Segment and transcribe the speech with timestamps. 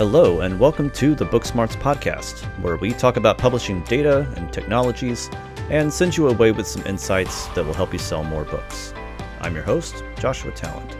[0.00, 5.28] Hello, and welcome to the Booksmarts podcast, where we talk about publishing data and technologies
[5.68, 8.94] and send you away with some insights that will help you sell more books.
[9.42, 10.96] I'm your host, Joshua Tallent.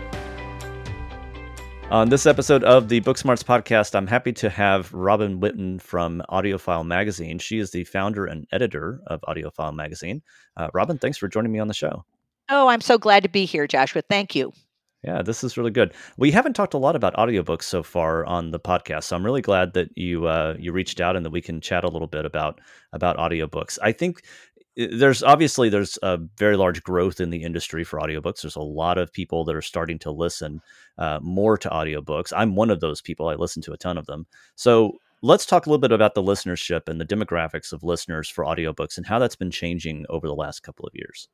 [1.90, 6.86] On this episode of the Booksmarts podcast, I'm happy to have Robin Whitten from AudioFile
[6.86, 7.38] Magazine.
[7.38, 10.20] She is the founder and editor of AudioFile Magazine.
[10.58, 12.04] Uh, Robin, thanks for joining me on the show.
[12.50, 14.02] Oh, I'm so glad to be here, Joshua.
[14.02, 14.52] Thank you.
[15.02, 15.94] Yeah, this is really good.
[16.18, 19.40] We haven't talked a lot about audiobooks so far on the podcast, so I'm really
[19.40, 22.26] glad that you uh, you reached out and that we can chat a little bit
[22.26, 22.60] about
[22.92, 23.78] about audiobooks.
[23.82, 24.22] I think
[24.76, 28.42] eh, there's obviously there's a very large growth in the industry for audiobooks.
[28.42, 30.60] There's a lot of people that are starting to listen
[30.98, 32.32] uh, more to audiobooks.
[32.36, 33.28] I'm one of those people.
[33.28, 34.26] I listen to a ton of them.
[34.56, 38.44] So let's talk a little bit about the listenership and the demographics of listeners for
[38.44, 41.28] audiobooks and how that's been changing over the last couple of years.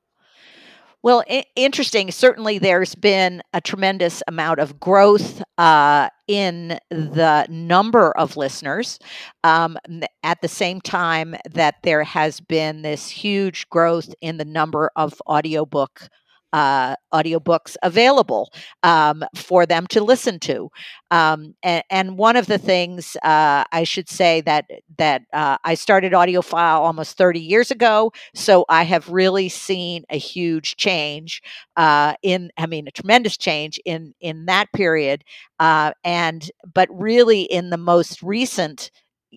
[1.06, 2.10] Well, I- interesting.
[2.10, 8.98] Certainly, there's been a tremendous amount of growth uh, in the number of listeners
[9.44, 9.78] um,
[10.24, 15.14] at the same time that there has been this huge growth in the number of
[15.28, 16.08] audiobook
[16.52, 18.52] uh, audiobooks available
[18.82, 20.70] um, for them to listen to.
[21.10, 24.64] Um, and, and, one of the things uh, I should say that
[24.98, 30.18] that uh, I started AudioFile almost 30 years ago, so I have really seen a
[30.18, 31.42] huge change
[31.76, 35.24] uh, in, I mean, a tremendous change in in that period.
[35.58, 38.90] Uh, and but really in the most recent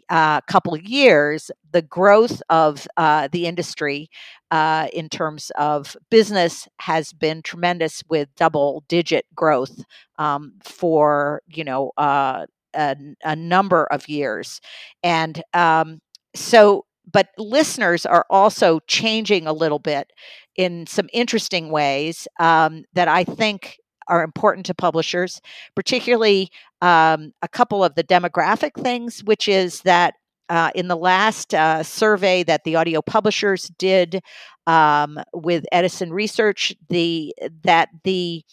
[0.09, 4.09] uh, couple of years, the growth of uh, the industry
[4.51, 9.83] uh, in terms of business has been tremendous, with double-digit growth
[10.17, 14.61] um, for you know uh, a, a, number of years,
[15.03, 15.99] and um,
[16.35, 16.85] so.
[17.11, 20.11] But listeners are also changing a little bit
[20.55, 23.79] in some interesting ways um, that I think
[24.09, 25.39] are important to publishers,
[25.75, 26.49] particularly
[26.81, 30.15] um, a couple of the demographic things, which is that
[30.49, 34.21] uh, in the last uh, survey that the audio publishers did
[34.67, 37.33] um, with Edison Research, the
[37.63, 38.43] that the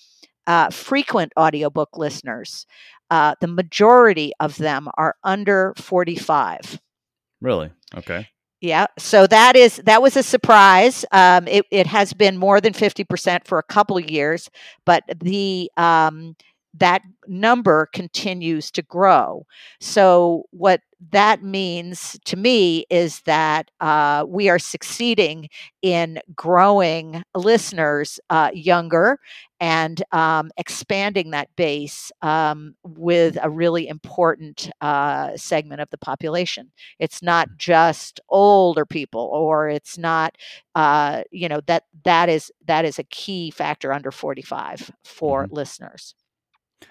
[0.47, 2.67] uh, frequent audiobook listeners,
[3.11, 6.81] uh, the majority of them are under 45.
[7.41, 7.71] Really?
[7.95, 8.29] Okay.
[8.67, 11.05] Yeah, so that is that was a surprise.
[11.13, 14.51] Um, it it has been more than fifty percent for a couple years,
[14.85, 16.35] but the um,
[16.75, 19.47] that number continues to grow.
[19.81, 20.81] So, what
[21.13, 25.49] that means to me is that uh, we are succeeding
[25.83, 29.19] in growing listeners uh, younger
[29.61, 36.73] and um, expanding that base um, with a really important uh, segment of the population.
[36.99, 40.37] It's not just older people, or it's not,
[40.75, 45.45] uh, you know, that that is that is a key factor under forty five for
[45.45, 45.55] mm-hmm.
[45.55, 46.15] listeners.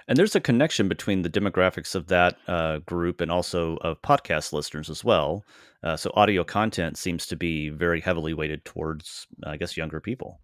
[0.08, 4.54] And there's a connection between the demographics of that uh, group and also of podcast
[4.54, 5.46] listeners as well.
[5.84, 10.40] Uh, so audio content seems to be very heavily weighted towards, I guess, younger people.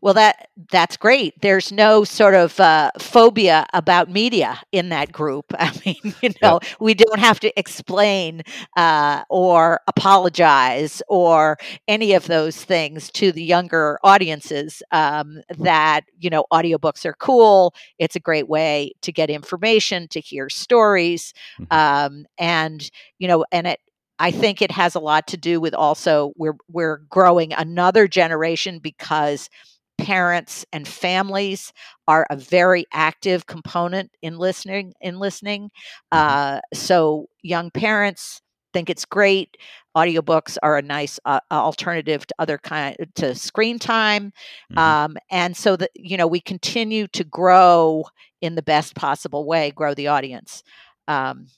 [0.00, 1.40] Well, that that's great.
[1.40, 5.46] There's no sort of uh, phobia about media in that group.
[5.58, 6.68] I mean, you know, yeah.
[6.80, 8.42] we don't have to explain
[8.76, 11.56] uh, or apologize or
[11.86, 14.82] any of those things to the younger audiences.
[14.90, 17.74] Um, that you know, audiobooks are cool.
[17.98, 21.72] It's a great way to get information, to hear stories, mm-hmm.
[21.72, 23.80] um, and you know, and it
[24.22, 28.78] I think it has a lot to do with also we're we're growing another generation
[28.78, 29.50] because
[29.98, 31.72] parents and families
[32.06, 35.70] are a very active component in listening in listening.
[36.14, 36.56] Mm-hmm.
[36.56, 38.40] Uh, so young parents
[38.72, 39.56] think it's great.
[39.96, 44.32] Audiobooks are a nice uh, alternative to other kind to screen time,
[44.70, 44.78] mm-hmm.
[44.78, 48.04] um, and so that you know we continue to grow
[48.40, 50.62] in the best possible way, grow the audience,
[51.08, 51.48] um,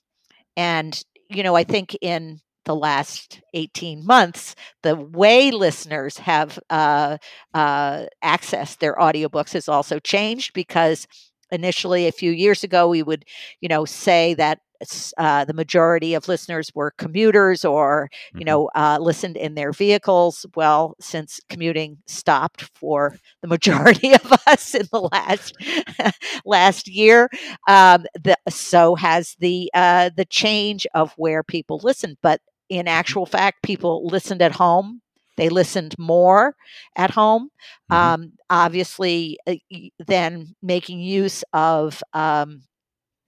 [0.57, 7.19] and you know I think in the last 18 months, the way listeners have uh,
[7.53, 11.07] uh, accessed their audiobooks has also changed because
[11.51, 13.25] initially a few years ago we would
[13.61, 14.59] you know say that
[15.17, 18.47] uh, the majority of listeners were commuters or you mm-hmm.
[18.47, 24.75] know uh, listened in their vehicles well since commuting stopped for the majority of us
[24.75, 25.55] in the last
[26.45, 27.29] last year
[27.69, 32.41] um, the, so has the uh, the change of where people listen but
[32.75, 35.01] in actual fact, people listened at home.
[35.37, 36.55] They listened more
[36.97, 37.51] at home.
[37.91, 37.95] Mm-hmm.
[37.95, 39.55] Um, obviously, uh,
[40.07, 42.63] then making use of um,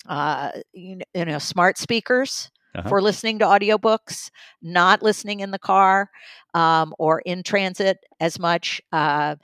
[0.09, 2.89] uh, you, know, smart speakers uh-huh.
[2.89, 4.31] for listening to audiobooks,
[4.63, 6.11] not listening in the car
[6.55, 9.37] um, or in transit as much, uh,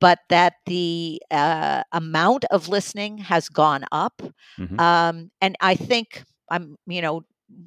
[0.00, 4.22] but that the uh, amount of listening has gone up.
[4.58, 4.78] Mm-hmm.
[4.78, 7.22] Um, and I think I'm, you know,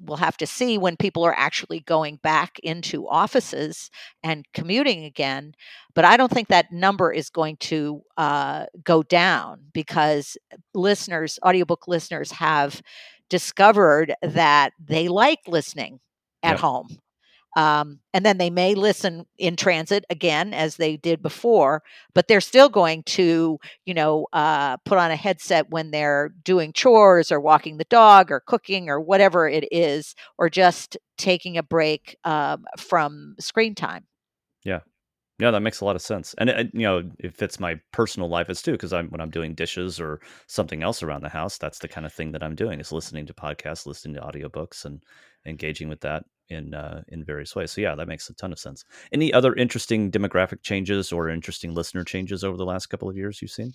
[0.06, 3.90] we'll have to see when people are actually going back into offices
[4.24, 5.54] and commuting again.
[5.94, 10.38] But I don't think that number is going to uh, go down because
[10.74, 12.82] listeners, audiobook listeners, have
[13.30, 16.00] discovered that they like listening
[16.44, 16.88] at home.
[17.56, 21.84] Um, and then they may listen in transit again as they did before,
[22.14, 26.74] but they're still going to, you know, uh, put on a headset when they're doing
[26.74, 31.64] chores or walking the dog or cooking or whatever it is, or just taking a
[31.64, 34.06] break um, from screen time.
[34.64, 34.80] Yeah.
[35.40, 38.30] Yeah, that makes a lot of sense, and it, you know, it fits my personal
[38.30, 38.74] life as too.
[38.74, 42.06] Because I'm when I'm doing dishes or something else around the house, that's the kind
[42.06, 45.02] of thing that I'm doing is listening to podcasts, listening to audiobooks, and
[45.46, 47.72] engaging with that in uh, in various ways.
[47.72, 48.86] So yeah, that makes a ton of sense.
[49.12, 53.42] Any other interesting demographic changes or interesting listener changes over the last couple of years
[53.42, 53.74] you've seen?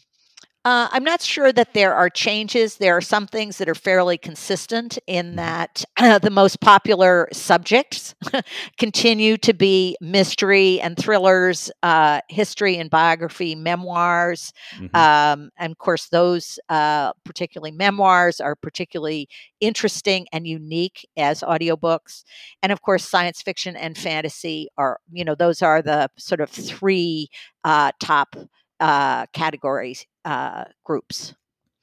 [0.65, 2.77] Uh, I'm not sure that there are changes.
[2.77, 5.37] There are some things that are fairly consistent in mm-hmm.
[5.37, 8.15] that uh, the most popular subjects
[8.77, 14.53] continue to be mystery and thrillers, uh, history and biography, memoirs.
[14.75, 14.97] Mm-hmm.
[14.97, 19.29] Um, and of course, those uh, particularly memoirs are particularly
[19.61, 22.25] interesting and unique as audiobooks.
[22.65, 26.51] And of course, science fiction and fantasy are, you know, those are the sort of
[26.51, 27.29] three
[27.63, 28.35] uh, top
[28.81, 31.35] uh, categories uh, groups.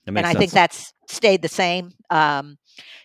[0.08, 0.38] And I sense.
[0.38, 1.94] think that's stayed the same.
[2.12, 2.60] Um,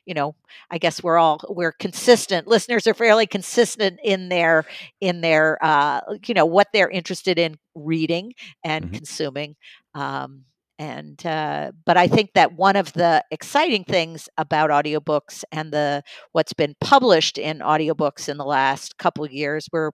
[0.05, 0.35] you know,
[0.71, 2.47] I guess we're all we're consistent.
[2.47, 4.67] Listeners are fairly consistent in their
[5.01, 8.95] in their uh, you know what they're interested in reading and mm-hmm.
[8.97, 9.57] consuming.
[9.95, 10.45] Um,
[10.79, 16.03] and uh, but I think that one of the exciting things about audiobooks and the
[16.33, 19.93] what's been published in audiobooks in the last couple of years, we're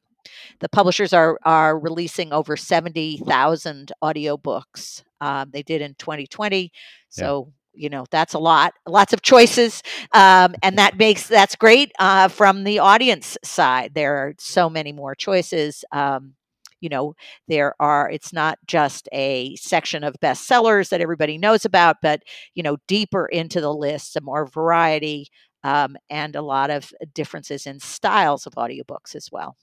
[0.58, 5.02] the publishers are are releasing over 70,000 audiobooks.
[5.20, 6.70] Um, they did in 2020.
[7.08, 7.82] So, yeah.
[7.84, 9.82] you know, that's a lot, lots of choices.
[10.12, 13.94] Um, and that makes, that's great uh, from the audience side.
[13.94, 15.84] There are so many more choices.
[15.92, 16.34] Um,
[16.80, 17.14] you know,
[17.48, 22.22] there are, it's not just a section of bestsellers that everybody knows about, but,
[22.54, 25.28] you know, deeper into the list, some more variety.
[25.64, 29.56] Um, and a lot of differences in styles of audiobooks as well.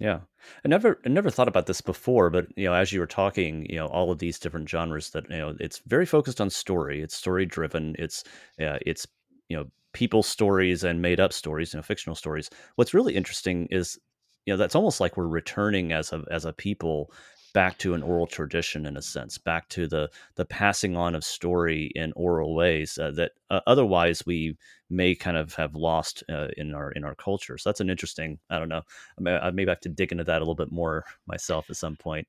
[0.00, 0.20] Yeah.
[0.64, 3.66] I never I never thought about this before, but you know, as you were talking,
[3.70, 7.00] you know, all of these different genres that, you know, it's very focused on story.
[7.00, 7.96] It's story driven.
[7.98, 8.22] It's
[8.60, 9.06] uh, it's
[9.48, 12.50] you know, people stories and made up stories, you know, fictional stories.
[12.76, 13.98] What's really interesting is
[14.44, 17.10] you know, that's almost like we're returning as a as a people
[17.56, 21.24] back to an oral tradition in a sense, back to the the passing on of
[21.24, 24.58] story in oral ways uh, that uh, otherwise we
[24.90, 27.56] may kind of have lost uh, in our in our culture.
[27.56, 28.38] So that's an interesting.
[28.50, 28.82] I don't know.
[29.18, 31.76] I may, I maybe have to dig into that a little bit more myself at
[31.76, 32.28] some point.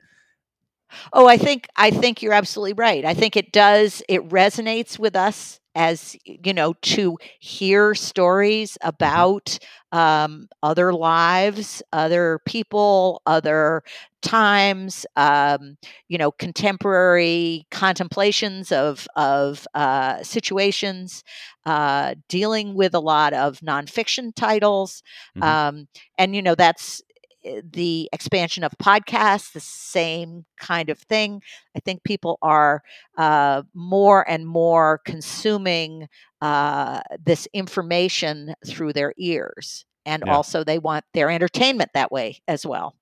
[1.12, 3.04] Oh, I think I think you're absolutely right.
[3.04, 4.02] I think it does.
[4.08, 8.88] It resonates with us as you know to hear stories mm-hmm.
[8.88, 9.60] about
[9.92, 13.84] um, other lives, other people, other
[14.28, 15.78] times, um,
[16.10, 21.24] you know, contemporary contemplations of of uh, situations,
[21.66, 25.02] uh, dealing with a lot of nonfiction titles,
[25.38, 25.44] mm-hmm.
[25.44, 25.88] um,
[26.18, 27.02] and you know that's
[27.46, 31.42] eh, the expansion of podcasts, the same kind of thing.
[31.76, 32.84] I think people are
[33.18, 36.10] uh, more and more consuming
[36.42, 39.86] uh, this information through their ears.
[40.06, 40.34] And yeah.
[40.34, 42.96] also, they want their entertainment that way as well.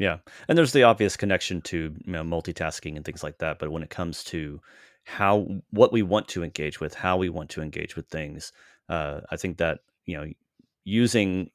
[0.00, 3.58] Yeah, and there's the obvious connection to you know, multitasking and things like that.
[3.58, 4.60] But when it comes to
[5.04, 8.52] how what we want to engage with, how we want to engage with things,
[8.88, 10.26] uh, I think that you know
[10.84, 11.50] using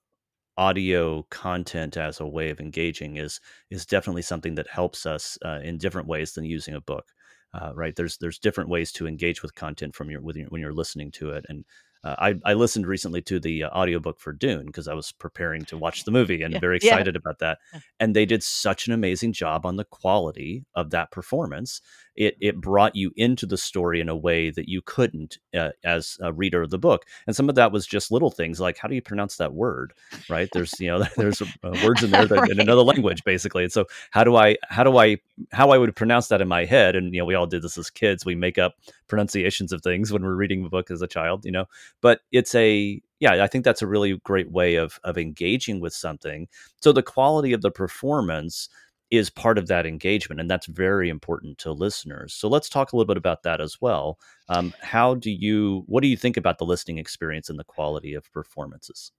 [0.57, 5.61] audio content as a way of engaging is is definitely something that helps us uh,
[5.63, 7.05] in different ways than using a book.
[7.53, 7.95] Uh, right?
[7.95, 11.31] There's there's different ways to engage with content from your, your when you're listening to
[11.31, 11.65] it, and
[12.05, 15.65] uh, I, I listened recently to the uh, audiobook for Dune because I was preparing
[15.65, 17.19] to watch the movie and yeah, very excited yeah.
[17.19, 17.57] about that.
[17.99, 21.81] And they did such an amazing job on the quality of that performance.
[22.15, 26.17] It it brought you into the story in a way that you couldn't uh, as
[26.21, 27.05] a reader of the book.
[27.27, 29.93] And some of that was just little things like how do you pronounce that word,
[30.29, 30.49] right?
[30.53, 31.45] There's you know there's uh,
[31.83, 32.51] words in there that, right.
[32.51, 33.63] in another language basically.
[33.63, 35.17] And so how do I how do I
[35.51, 36.95] how I would pronounce that in my head?
[36.95, 38.25] And you know we all did this as kids.
[38.25, 38.75] We make up
[39.07, 41.65] pronunciations of things when we're reading the book as a child, you know
[42.01, 45.93] but it's a yeah i think that's a really great way of of engaging with
[45.93, 46.47] something
[46.81, 48.69] so the quality of the performance
[49.11, 52.33] is part of that engagement and that's very important to listeners.
[52.33, 54.19] So let's talk a little bit about that as well.
[54.49, 58.13] Um, how do you what do you think about the listening experience and the quality
[58.13, 59.11] of performances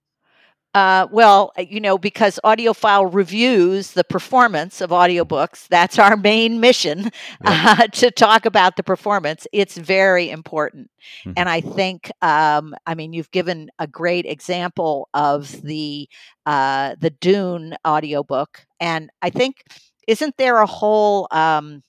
[0.77, 6.61] Uh, well, uh, you know, because AudioFile reviews the performance of audiobooks, that's our main
[6.61, 7.11] mission
[7.47, 9.47] uh, to talk about the performance.
[9.55, 10.91] It's very important.
[11.21, 11.33] Mm-hmm.
[11.39, 16.11] And I think, um, I mean, you've given a great example of the
[16.45, 18.67] uh, the Dune audiobook.
[18.79, 19.65] And I think,
[20.07, 21.85] isn't there a whole um,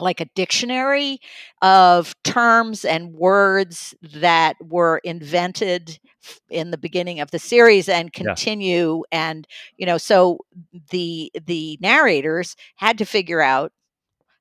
[0.00, 1.18] like a dictionary
[1.62, 5.98] of terms and words that were invented
[6.50, 9.30] in the beginning of the series and continue yeah.
[9.30, 10.38] and you know so
[10.90, 13.72] the the narrators had to figure out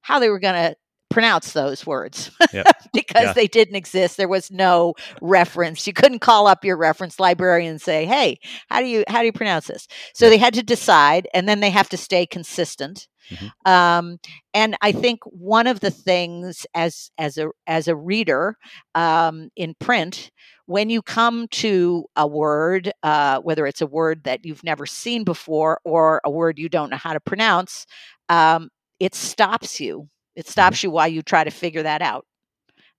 [0.01, 0.75] how they were going to
[1.09, 2.67] pronounce those words yep.
[2.93, 3.33] because yeah.
[3.33, 7.81] they didn't exist there was no reference you couldn't call up your reference librarian and
[7.81, 8.37] say hey
[8.69, 11.61] how do you how do you pronounce this so they had to decide and then
[11.61, 13.71] they have to stay consistent Mm-hmm.
[13.71, 14.19] Um,
[14.53, 18.57] and I think one of the things as as a as a reader
[18.95, 20.31] um, in print,
[20.65, 25.23] when you come to a word, uh, whether it's a word that you've never seen
[25.23, 27.85] before or a word you don't know how to pronounce,
[28.29, 30.09] um, it stops you.
[30.35, 30.51] It mm-hmm.
[30.51, 30.87] stops mm-hmm.
[30.87, 32.25] you while you try to figure that out.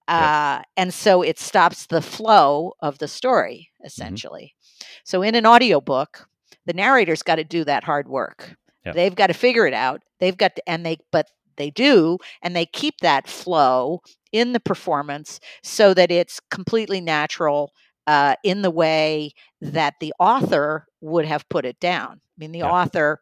[0.08, 3.86] Uh, And so it stops the flow of the story, mm-hmm.
[3.86, 4.54] essentially.
[4.56, 4.86] Mm-hmm.
[5.04, 6.26] So in an audiobook,
[6.66, 8.56] the narrator's got to do that hard work.
[8.84, 8.94] Yep.
[8.94, 10.02] They've got to figure it out.
[10.20, 14.00] They've got to, and they, but they do, and they keep that flow
[14.32, 17.72] in the performance so that it's completely natural
[18.06, 22.12] uh, in the way that the author would have put it down.
[22.12, 22.70] I mean, the yep.
[22.70, 23.20] author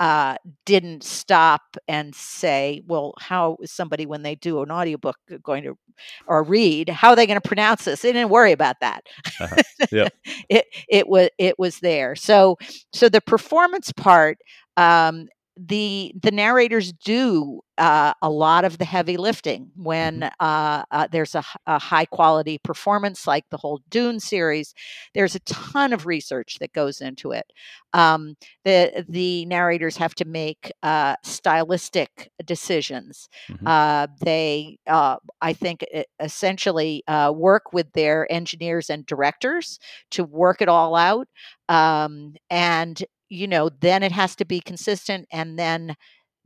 [0.00, 5.62] uh, didn't stop and say, well, how is somebody, when they do an audiobook, going
[5.62, 5.78] to,
[6.26, 8.02] or read, how are they going to pronounce this?
[8.02, 9.04] They didn't worry about that.
[9.40, 9.62] Uh-huh.
[9.92, 10.08] Yeah.
[10.48, 12.16] it, it was, it was there.
[12.16, 12.58] So,
[12.92, 14.38] so the performance part,
[14.76, 20.28] um, the the narrators do uh, a lot of the heavy lifting when mm-hmm.
[20.40, 24.74] uh, uh, there's a, a, high quality performance like the whole Dune series.
[25.14, 27.44] There's a ton of research that goes into it.
[27.92, 33.28] Um, the the narrators have to make uh, stylistic decisions.
[33.50, 33.66] Mm-hmm.
[33.66, 35.84] Uh, they, uh, I think,
[36.18, 39.78] essentially work with their engineers and directors
[40.12, 41.28] to work it all out.
[41.68, 43.02] Um, and
[43.32, 45.96] you know, then it has to be consistent and then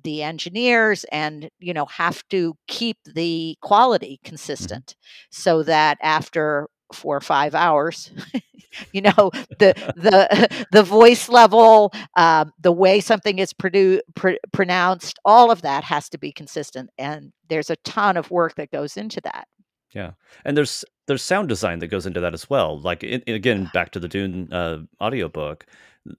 [0.05, 4.28] the engineers and you know have to keep the quality mm-hmm.
[4.28, 4.95] consistent
[5.31, 8.12] so that after four or five hours
[8.93, 15.19] you know the the the voice level um, the way something is produ- pr- pronounced
[15.25, 18.97] all of that has to be consistent and there's a ton of work that goes
[18.97, 19.49] into that
[19.93, 20.12] yeah
[20.45, 23.90] and there's there's sound design that goes into that as well like it, again back
[23.90, 25.66] to the dune uh, audiobook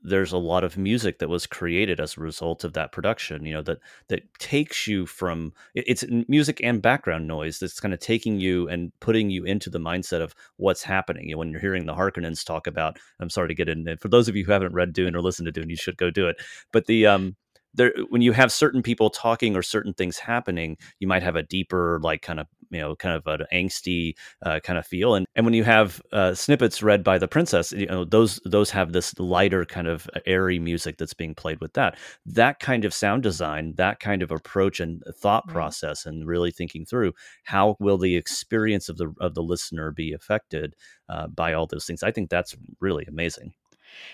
[0.01, 3.53] there's a lot of music that was created as a result of that production you
[3.53, 8.39] know that that takes you from it's music and background noise that's kind of taking
[8.39, 11.86] you and putting you into the mindset of what's happening you know, when you're hearing
[11.86, 14.74] the harkonnens talk about i'm sorry to get in for those of you who haven't
[14.74, 16.38] read dune or listened to dune you should go do it
[16.72, 17.36] but the um
[17.74, 21.44] there when you have certain people talking or certain things happening you might have a
[21.44, 25.25] deeper like kind of you know kind of an angsty uh, kind of feel and
[25.36, 28.93] and when you have uh, snippets read by the princess you know those those have
[28.93, 33.24] this lighter kind of airy music that's being played with that that kind of sound
[33.24, 35.53] design that kind of approach and thought mm-hmm.
[35.53, 40.13] process and really thinking through how will the experience of the of the listener be
[40.13, 40.75] affected
[41.09, 43.53] uh, by all those things i think that's really amazing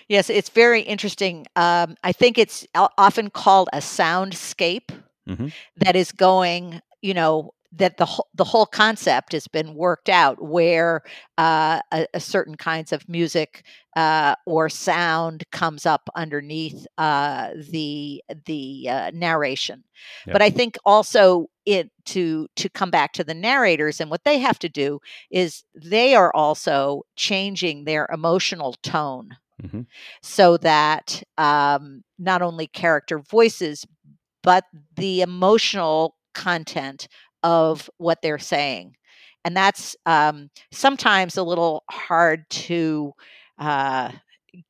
[0.08, 1.46] Yes, it's very interesting.
[1.56, 4.90] Um, I think it's often called a soundscape
[5.28, 5.48] mm-hmm.
[5.78, 10.42] that is going, you know, that the whole, the whole concept has been worked out
[10.42, 11.02] where
[11.38, 13.64] uh, a, a, certain kinds of music
[13.96, 19.84] uh, or sound comes up underneath uh, the the uh, narration.
[20.26, 24.38] But I think also it to to come back to the narrators and what they
[24.38, 25.00] have to do
[25.30, 29.82] is they are also changing their emotional tone mm-hmm.
[30.22, 33.86] so that um, not only character voices,
[34.42, 34.64] but
[34.96, 37.08] the emotional content
[37.44, 38.96] of what they're saying.
[39.44, 43.12] And that's um, sometimes a little hard to
[43.58, 44.10] uh,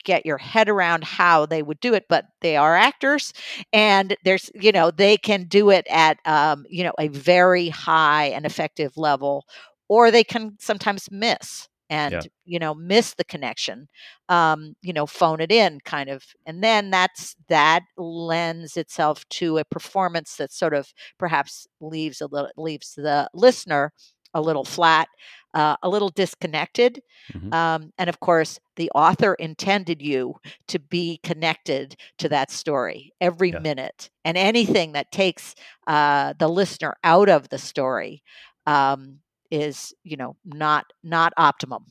[0.04, 3.32] get your head around how they would do it, but they are actors
[3.72, 8.26] and there's, you know, they can do it at, um, you know, a very high
[8.26, 9.44] and effective level,
[9.88, 12.20] or they can sometimes miss and yeah.
[12.44, 13.88] you know miss the connection
[14.28, 19.58] um you know phone it in kind of and then that's that lends itself to
[19.58, 23.92] a performance that sort of perhaps leaves a little leaves the listener
[24.32, 25.08] a little flat
[25.54, 27.00] uh, a little disconnected
[27.32, 27.54] mm-hmm.
[27.54, 30.34] um, and of course the author intended you
[30.66, 33.60] to be connected to that story every yeah.
[33.60, 35.54] minute and anything that takes
[35.86, 38.22] uh, the listener out of the story
[38.66, 39.20] um,
[39.54, 41.84] is you know not not optimum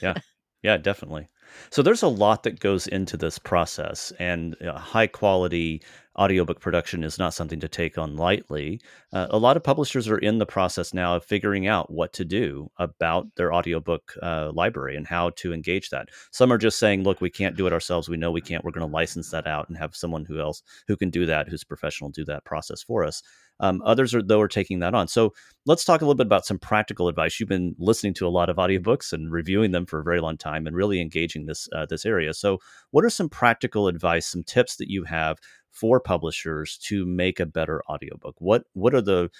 [0.00, 0.14] yeah
[0.62, 1.26] yeah definitely
[1.70, 5.82] So there's a lot that goes into this process, and uh, high quality
[6.18, 8.80] audiobook production is not something to take on lightly.
[9.12, 12.24] Uh, a lot of publishers are in the process now of figuring out what to
[12.24, 16.08] do about their audiobook uh, library and how to engage that.
[16.32, 18.08] Some are just saying, look, we can't do it ourselves.
[18.08, 18.64] We know we can't.
[18.64, 21.48] We're going to license that out and have someone who else who can do that,
[21.48, 23.22] who's professional, do that process for us.
[23.60, 25.08] Um, others are though are taking that on.
[25.08, 25.34] So
[25.66, 27.38] let's talk a little bit about some practical advice.
[27.38, 30.36] You've been listening to a lot of audiobooks and reviewing them for a very long
[30.36, 32.34] time and really engaging this uh, this area.
[32.34, 32.58] So
[32.90, 35.38] what are some practical advice, some tips that you have
[35.70, 38.36] for publishers to make a better audiobook?
[38.38, 39.30] What what are the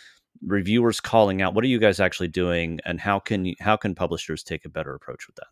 [0.46, 1.54] reviewers calling out?
[1.54, 4.70] What are you guys actually doing, and how can you, how can publishers take a
[4.70, 5.46] better approach with that?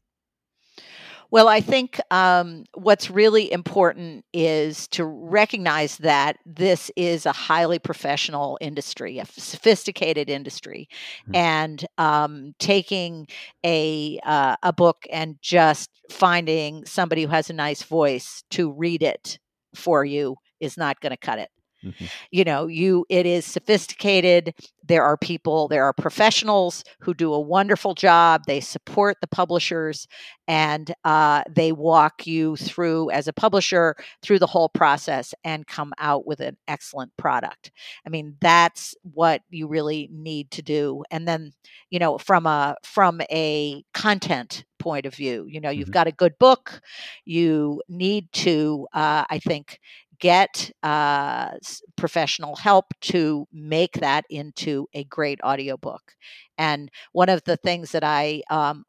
[1.30, 7.78] Well, I think um, what's really important is to recognize that this is a highly
[7.78, 10.88] professional industry, a sophisticated industry,
[11.22, 11.34] mm-hmm.
[11.34, 13.26] and um, taking
[13.64, 19.02] a uh, a book and just finding somebody who has a nice voice to read
[19.02, 19.38] it
[19.74, 21.50] for you is not going to cut it.
[21.86, 22.04] Mm-hmm.
[22.30, 24.54] You know, you it is sophisticated.
[24.84, 28.42] There are people, there are professionals who do a wonderful job.
[28.46, 30.06] They support the publishers
[30.46, 35.92] and uh, they walk you through, as a publisher, through the whole process and come
[35.98, 37.72] out with an excellent product.
[38.06, 41.02] I mean, that's what you really need to do.
[41.10, 41.52] And then,
[41.90, 45.92] you know, from a from a content point of view, you know, you've mm-hmm.
[45.94, 46.80] got a good book.
[47.24, 49.80] You need to, uh, I think,
[50.18, 51.50] get uh,
[51.96, 56.14] professional help to make that into a great audiobook.
[56.58, 58.84] And one of the things that I, um,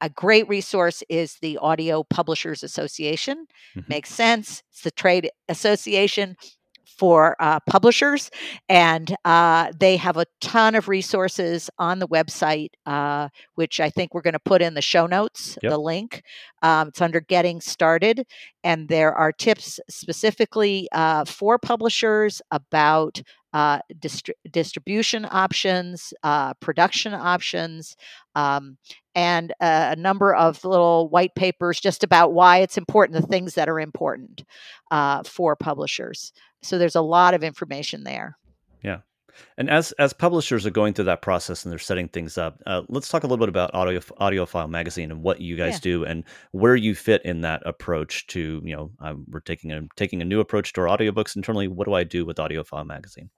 [0.00, 3.46] a great resource is the Audio Publishers Association.
[3.76, 3.88] Mm-hmm.
[3.88, 4.62] Makes sense.
[4.70, 6.36] It's the trade association
[6.98, 8.30] for uh, publishers,
[8.68, 14.12] and uh, they have a ton of resources on the website, uh, which I think
[14.12, 15.56] we're going to put in the show notes.
[15.62, 15.70] Yep.
[15.70, 16.22] The link.
[16.62, 18.26] Um, it's under Getting Started,
[18.64, 23.22] and there are tips specifically uh, for publishers about
[23.58, 27.96] uh, distri- distribution options, uh, production options,
[28.36, 28.78] um,
[29.16, 33.54] and a, a, number of little white papers just about why it's important, the things
[33.54, 34.44] that are important
[34.92, 36.32] uh, for publishers.
[36.62, 38.38] So there's a lot of information there.
[38.84, 38.98] Yeah.
[39.56, 42.82] And as as publishers are going through that process and they're setting things up, uh,
[42.88, 45.80] let's talk a little bit about Audio AudioFile Magazine and what you guys yeah.
[45.90, 49.82] do and where you fit in that approach to you know um, we're taking a
[49.96, 51.66] taking a new approach to our audiobooks internally.
[51.66, 53.30] What do I do with AudioFile Magazine?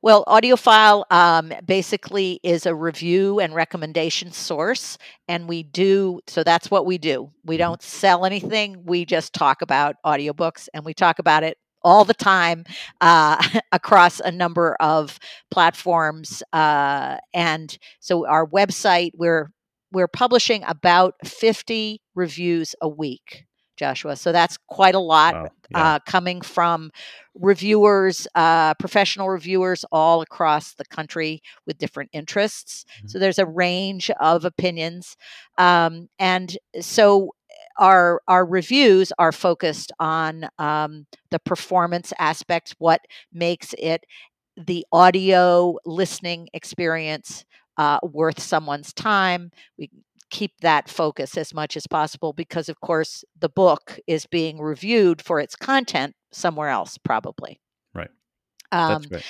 [0.00, 4.96] Well, AudioFile um, basically is a review and recommendation source,
[5.26, 6.44] and we do so.
[6.44, 7.32] That's what we do.
[7.44, 7.62] We mm-hmm.
[7.62, 8.84] don't sell anything.
[8.84, 12.64] We just talk about audiobooks, and we talk about it all the time
[13.00, 15.18] uh, across a number of
[15.50, 16.44] platforms.
[16.52, 19.50] Uh, and so our website, we're
[19.90, 23.46] we're publishing about 50 reviews a week.
[23.78, 24.16] Joshua.
[24.16, 25.48] So that's quite a lot wow.
[25.70, 25.94] yeah.
[25.94, 26.90] uh, coming from
[27.34, 32.84] reviewers, uh, professional reviewers all across the country with different interests.
[32.98, 33.08] Mm-hmm.
[33.08, 35.16] So there's a range of opinions.
[35.56, 37.34] Um, and so
[37.78, 43.00] our our reviews are focused on um, the performance aspects, what
[43.32, 44.04] makes it
[44.56, 47.44] the audio listening experience
[47.76, 49.52] uh, worth someone's time.
[49.78, 49.90] We
[50.30, 55.22] keep that focus as much as possible because, of course, the book is being reviewed
[55.22, 57.60] for its content somewhere else, probably.
[57.94, 58.10] Right.
[58.72, 59.24] Um, That's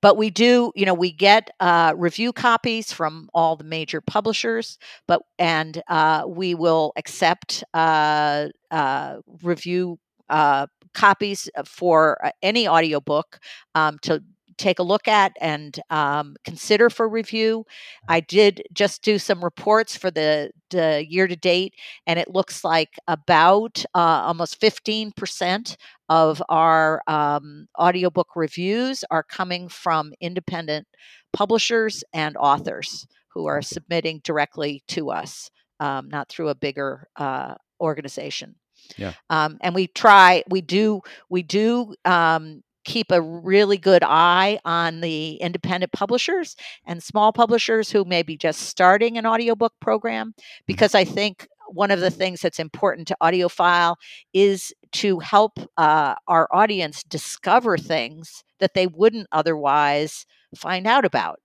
[0.00, 4.78] But we do, you know, we get uh, review copies from all the major publishers,
[5.06, 13.38] but and uh, we will accept uh, uh review uh, copies for uh, any audiobook
[13.74, 14.22] um, to
[14.58, 17.64] take a look at and um, consider for review.
[18.08, 21.74] I did just do some reports for the, the year to date,
[22.06, 25.76] and it looks like about uh, almost 15%
[26.08, 30.86] of our um, audiobook reviews are coming from independent
[31.32, 37.54] publishers and authors who are submitting directly to us, um, not through a bigger uh,
[37.80, 38.54] organization.
[38.96, 39.14] Yeah.
[39.30, 45.00] Um, and we try, we do, we do um, keep a really good eye on
[45.00, 50.42] the independent publishers and small publishers who may be just starting an audiobook program mm-hmm.
[50.66, 53.96] because I think one of the things that's important to AudioFile
[54.34, 61.40] is to help uh, our audience discover things that they wouldn't otherwise find out about.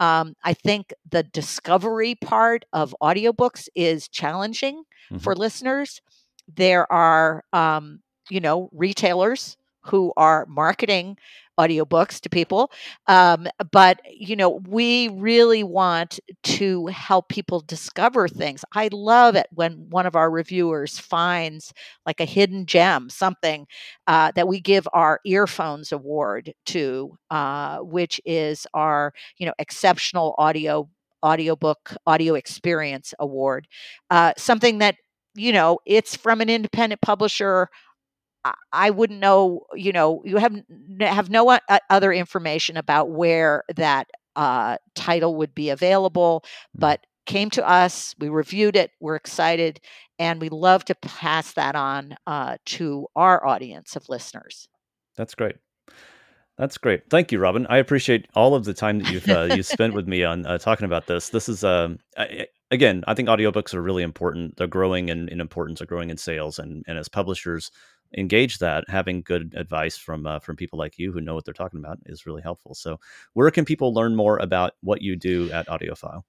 [0.00, 5.18] Um, I think the discovery part of audiobooks is challenging mm-hmm.
[5.18, 6.00] for listeners.
[6.52, 11.16] There are, um, you know, retailers who are marketing
[11.58, 12.70] audiobooks to people.
[13.06, 18.64] Um, but, you know, we really want to help people discover things.
[18.72, 21.72] I love it when one of our reviewers finds
[22.06, 23.66] like a hidden gem, something
[24.06, 30.34] uh, that we give our earphones award to, uh, which is our, you know, exceptional
[30.38, 30.88] audio
[31.24, 33.66] audiobook audio experience award
[34.10, 34.96] uh, something that
[35.34, 37.68] you know it's from an independent publisher
[38.72, 40.54] I wouldn't know, you know, you have
[41.00, 46.50] have no uh, other information about where that uh, title would be available, mm.
[46.74, 49.80] but came to us, we reviewed it, we're excited,
[50.18, 54.68] and we love to pass that on uh, to our audience of listeners.
[55.16, 55.56] That's great.
[56.56, 57.10] That's great.
[57.10, 57.66] Thank you, Robin.
[57.68, 60.58] I appreciate all of the time that you've uh, you spent with me on uh,
[60.58, 61.30] talking about this.
[61.30, 64.56] This is um, I, again, I think audiobooks are really important.
[64.56, 67.72] They're growing in, in importance, they're growing in sales, and and as publishers,
[68.16, 71.54] engage that, having good advice from uh, from people like you who know what they're
[71.54, 72.74] talking about is really helpful.
[72.74, 72.98] So,
[73.32, 76.22] where can people learn more about what you do at AudioFile?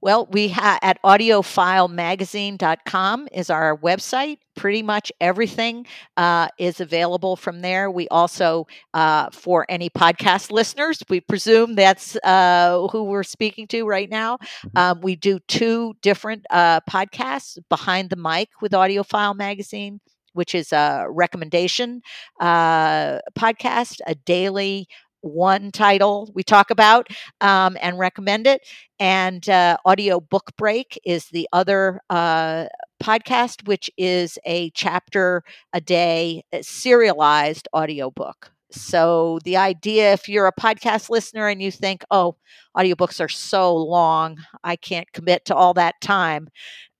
[0.00, 4.38] Well, we have at audiofilemagazine.com is our website.
[4.54, 7.90] Pretty much everything uh, is available from there.
[7.90, 13.84] We also, uh, for any podcast listeners, we presume that's uh, who we're speaking to
[13.84, 14.36] right now.
[14.36, 14.78] Mm-hmm.
[14.78, 20.00] Um, we do two different uh, podcasts Behind the Mic with AudioFile Magazine
[20.34, 22.02] which is a recommendation
[22.40, 24.86] uh, podcast, a daily
[25.24, 27.08] one title we talk about
[27.40, 28.60] um, and recommend it.
[29.00, 32.66] And uh, Audio Book Break is the other uh,
[33.02, 35.42] podcast, which is a chapter
[35.72, 38.52] a day uh, serialized audiobook.
[38.70, 42.36] So the idea, if you're a podcast listener and you think, oh,
[42.76, 46.48] audiobooks are so long, I can't commit to all that time.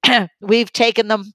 [0.41, 1.33] We've taken them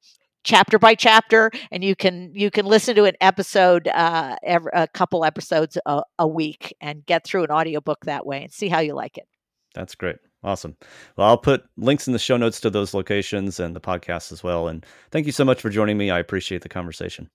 [0.49, 4.87] chapter by chapter and you can you can listen to an episode uh every, a
[4.87, 8.79] couple episodes a, a week and get through an audiobook that way and see how
[8.79, 9.27] you like it.
[9.75, 10.15] That's great.
[10.43, 10.75] Awesome.
[11.17, 14.41] Well i'll put links in the show notes to those locations and the podcast as
[14.43, 16.09] well and thank you so much for joining me.
[16.09, 17.29] I appreciate the conversation.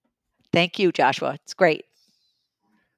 [0.53, 1.35] Thank you joshua.
[1.45, 1.85] It's great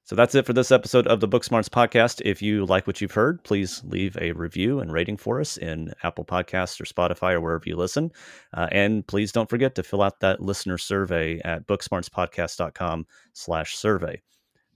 [0.07, 2.21] so that's it for this episode of the Booksmarts podcast.
[2.23, 5.93] If you like what you've heard, please leave a review and rating for us in
[6.01, 8.13] Apple Podcasts or Spotify or wherever you listen.
[8.53, 14.21] Uh, and please don't forget to fill out that listener survey at booksmartspodcast.com slash survey.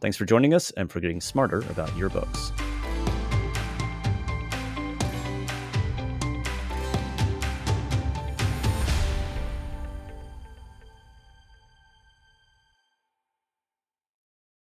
[0.02, 2.52] Thanks for joining us and for getting smarter about your books.